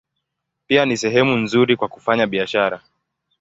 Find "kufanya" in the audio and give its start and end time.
1.87-2.27